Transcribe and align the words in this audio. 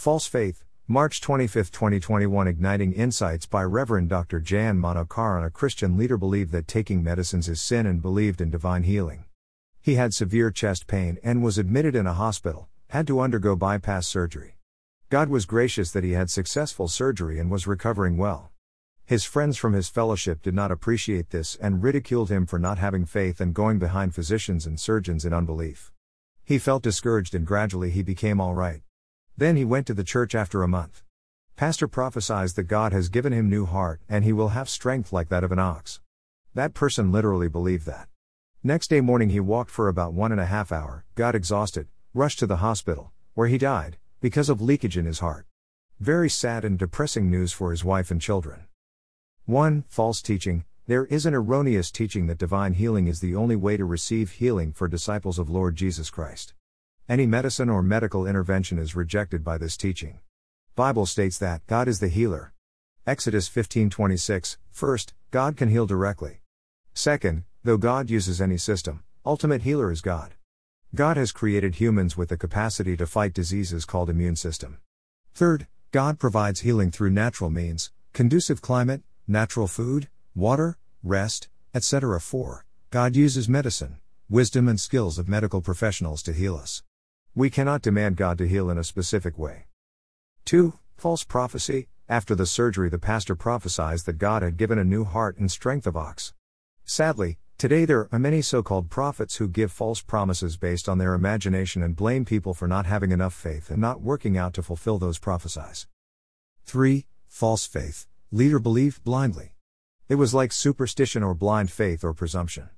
False 0.00 0.24
Faith, 0.24 0.64
March 0.88 1.20
25, 1.20 1.70
2021 1.70 2.48
Igniting 2.48 2.94
Insights 2.94 3.44
by 3.44 3.62
Reverend 3.62 4.08
Dr. 4.08 4.40
J.N. 4.40 4.78
Manokaran 4.78 5.44
a 5.44 5.50
Christian 5.50 5.98
leader 5.98 6.16
believed 6.16 6.52
that 6.52 6.66
taking 6.66 7.04
medicines 7.04 7.50
is 7.50 7.60
sin 7.60 7.84
and 7.84 8.00
believed 8.00 8.40
in 8.40 8.50
divine 8.50 8.84
healing. 8.84 9.26
He 9.82 9.96
had 9.96 10.14
severe 10.14 10.50
chest 10.50 10.86
pain 10.86 11.18
and 11.22 11.42
was 11.42 11.58
admitted 11.58 11.94
in 11.94 12.06
a 12.06 12.14
hospital, 12.14 12.70
had 12.88 13.06
to 13.08 13.20
undergo 13.20 13.56
bypass 13.56 14.06
surgery. 14.06 14.56
God 15.10 15.28
was 15.28 15.44
gracious 15.44 15.90
that 15.90 16.02
he 16.02 16.12
had 16.12 16.30
successful 16.30 16.88
surgery 16.88 17.38
and 17.38 17.50
was 17.50 17.66
recovering 17.66 18.16
well. 18.16 18.52
His 19.04 19.24
friends 19.24 19.58
from 19.58 19.74
his 19.74 19.90
fellowship 19.90 20.40
did 20.40 20.54
not 20.54 20.72
appreciate 20.72 21.28
this 21.28 21.56
and 21.56 21.82
ridiculed 21.82 22.30
him 22.30 22.46
for 22.46 22.58
not 22.58 22.78
having 22.78 23.04
faith 23.04 23.38
and 23.38 23.52
going 23.52 23.78
behind 23.78 24.14
physicians 24.14 24.66
and 24.66 24.80
surgeons 24.80 25.26
in 25.26 25.34
unbelief. 25.34 25.92
He 26.42 26.58
felt 26.58 26.82
discouraged 26.82 27.34
and 27.34 27.46
gradually 27.46 27.90
he 27.90 28.02
became 28.02 28.40
all 28.40 28.54
right. 28.54 28.80
Then 29.40 29.56
he 29.56 29.64
went 29.64 29.86
to 29.86 29.94
the 29.94 30.04
church 30.04 30.34
after 30.34 30.62
a 30.62 30.68
month. 30.68 31.02
Pastor 31.56 31.88
prophesies 31.88 32.52
that 32.52 32.64
God 32.64 32.92
has 32.92 33.08
given 33.08 33.32
him 33.32 33.48
new 33.48 33.64
heart 33.64 34.02
and 34.06 34.22
he 34.22 34.34
will 34.34 34.50
have 34.50 34.68
strength 34.68 35.14
like 35.14 35.30
that 35.30 35.42
of 35.42 35.50
an 35.50 35.58
ox. 35.58 35.98
That 36.52 36.74
person 36.74 37.10
literally 37.10 37.48
believed 37.48 37.86
that. 37.86 38.08
Next 38.62 38.88
day 38.88 39.00
morning 39.00 39.30
he 39.30 39.40
walked 39.40 39.70
for 39.70 39.88
about 39.88 40.12
one 40.12 40.30
and 40.30 40.42
a 40.42 40.44
half 40.44 40.70
hour, 40.70 41.06
got 41.14 41.34
exhausted, 41.34 41.88
rushed 42.12 42.38
to 42.40 42.46
the 42.46 42.58
hospital, 42.58 43.12
where 43.32 43.48
he 43.48 43.56
died, 43.56 43.96
because 44.20 44.50
of 44.50 44.60
leakage 44.60 44.98
in 44.98 45.06
his 45.06 45.20
heart. 45.20 45.46
Very 45.98 46.28
sad 46.28 46.62
and 46.62 46.78
depressing 46.78 47.30
news 47.30 47.50
for 47.50 47.70
his 47.70 47.82
wife 47.82 48.10
and 48.10 48.20
children. 48.20 48.66
1. 49.46 49.84
False 49.88 50.20
teaching. 50.20 50.64
There 50.86 51.06
is 51.06 51.24
an 51.24 51.32
erroneous 51.32 51.90
teaching 51.90 52.26
that 52.26 52.36
divine 52.36 52.74
healing 52.74 53.06
is 53.06 53.20
the 53.20 53.36
only 53.36 53.56
way 53.56 53.78
to 53.78 53.86
receive 53.86 54.32
healing 54.32 54.74
for 54.74 54.86
disciples 54.86 55.38
of 55.38 55.48
Lord 55.48 55.76
Jesus 55.76 56.10
Christ. 56.10 56.52
Any 57.10 57.26
medicine 57.26 57.68
or 57.68 57.82
medical 57.82 58.24
intervention 58.24 58.78
is 58.78 58.94
rejected 58.94 59.42
by 59.42 59.58
this 59.58 59.76
teaching. 59.76 60.20
Bible 60.76 61.06
states 61.06 61.38
that 61.38 61.66
God 61.66 61.88
is 61.88 61.98
the 61.98 62.06
healer. 62.06 62.52
Exodus 63.04 63.48
15:26. 63.48 64.58
First, 64.70 65.12
God 65.32 65.56
can 65.56 65.70
heal 65.70 65.86
directly. 65.86 66.42
Second, 66.94 67.42
though 67.64 67.78
God 67.78 68.10
uses 68.10 68.40
any 68.40 68.56
system, 68.58 69.02
ultimate 69.26 69.62
healer 69.62 69.90
is 69.90 70.02
God. 70.02 70.36
God 70.94 71.16
has 71.16 71.32
created 71.32 71.74
humans 71.74 72.16
with 72.16 72.28
the 72.28 72.36
capacity 72.36 72.96
to 72.98 73.08
fight 73.08 73.34
diseases 73.34 73.84
called 73.84 74.08
immune 74.08 74.36
system. 74.36 74.78
Third, 75.34 75.66
God 75.90 76.20
provides 76.20 76.60
healing 76.60 76.92
through 76.92 77.10
natural 77.10 77.50
means, 77.50 77.90
conducive 78.12 78.62
climate, 78.62 79.02
natural 79.26 79.66
food, 79.66 80.08
water, 80.36 80.78
rest, 81.02 81.48
etc. 81.74 82.20
4. 82.20 82.64
God 82.90 83.16
uses 83.16 83.48
medicine, 83.48 83.98
wisdom 84.28 84.68
and 84.68 84.78
skills 84.78 85.18
of 85.18 85.28
medical 85.28 85.60
professionals 85.60 86.22
to 86.22 86.32
heal 86.32 86.54
us. 86.54 86.84
We 87.40 87.48
cannot 87.48 87.80
demand 87.80 88.16
God 88.16 88.36
to 88.36 88.46
heal 88.46 88.68
in 88.68 88.76
a 88.76 88.84
specific 88.84 89.38
way. 89.38 89.64
2. 90.44 90.74
False 90.98 91.24
prophecy. 91.24 91.88
After 92.06 92.34
the 92.34 92.44
surgery, 92.44 92.90
the 92.90 92.98
pastor 92.98 93.34
prophesies 93.34 94.02
that 94.02 94.18
God 94.18 94.42
had 94.42 94.58
given 94.58 94.78
a 94.78 94.84
new 94.84 95.04
heart 95.04 95.38
and 95.38 95.50
strength 95.50 95.86
of 95.86 95.96
ox. 95.96 96.34
Sadly, 96.84 97.38
today 97.56 97.86
there 97.86 98.10
are 98.12 98.18
many 98.18 98.42
so 98.42 98.62
called 98.62 98.90
prophets 98.90 99.36
who 99.36 99.48
give 99.48 99.72
false 99.72 100.02
promises 100.02 100.58
based 100.58 100.86
on 100.86 100.98
their 100.98 101.14
imagination 101.14 101.82
and 101.82 101.96
blame 101.96 102.26
people 102.26 102.52
for 102.52 102.68
not 102.68 102.84
having 102.84 103.10
enough 103.10 103.32
faith 103.32 103.70
and 103.70 103.80
not 103.80 104.02
working 104.02 104.36
out 104.36 104.52
to 104.52 104.62
fulfill 104.62 104.98
those 104.98 105.18
prophesies. 105.18 105.86
3. 106.66 107.06
False 107.26 107.64
faith. 107.64 108.06
Leader 108.30 108.58
believed 108.58 109.02
blindly. 109.02 109.54
It 110.10 110.16
was 110.16 110.34
like 110.34 110.52
superstition 110.52 111.22
or 111.22 111.34
blind 111.34 111.70
faith 111.70 112.04
or 112.04 112.12
presumption. 112.12 112.68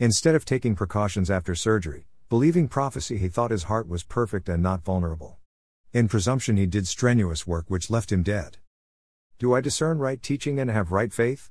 Instead 0.00 0.34
of 0.34 0.44
taking 0.44 0.74
precautions 0.74 1.30
after 1.30 1.54
surgery, 1.54 2.08
Believing 2.30 2.68
prophecy, 2.68 3.18
he 3.18 3.28
thought 3.28 3.50
his 3.50 3.64
heart 3.64 3.88
was 3.88 4.04
perfect 4.04 4.48
and 4.48 4.62
not 4.62 4.84
vulnerable. 4.84 5.40
In 5.92 6.06
presumption, 6.06 6.56
he 6.56 6.64
did 6.64 6.86
strenuous 6.86 7.44
work 7.44 7.64
which 7.66 7.90
left 7.90 8.12
him 8.12 8.22
dead. 8.22 8.58
Do 9.40 9.52
I 9.52 9.60
discern 9.60 9.98
right 9.98 10.22
teaching 10.22 10.60
and 10.60 10.70
have 10.70 10.92
right 10.92 11.12
faith? 11.12 11.48